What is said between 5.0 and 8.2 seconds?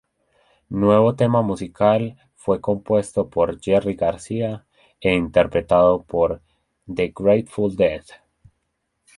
interpretada por The Grateful Dead.